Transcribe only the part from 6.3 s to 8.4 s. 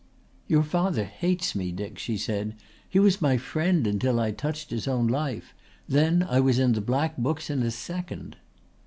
was in the black books in a second."